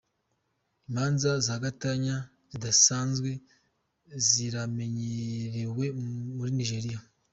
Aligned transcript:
Imanza 0.87 1.29
za 1.47 1.55
gatanya 1.63 2.15
zidasanzwe 2.51 3.29
ziramenyerewe 4.27 5.85
muri 6.35 6.51
Nigeria. 6.59 6.99